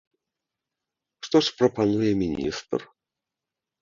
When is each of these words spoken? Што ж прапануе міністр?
Што 1.27 1.37
ж 1.47 1.55
прапануе 1.61 2.09
міністр? 2.23 2.79